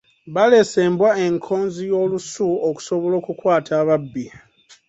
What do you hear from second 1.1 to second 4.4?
enkonzi y’olusu okusobala okukwata ababbi.